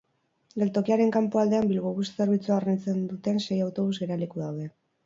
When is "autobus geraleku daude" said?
3.69-4.73